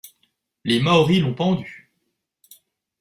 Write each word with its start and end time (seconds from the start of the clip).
Les 0.63 0.79
Maoris 0.79 1.19
l’ont 1.21 1.35
pendu. 1.35 1.91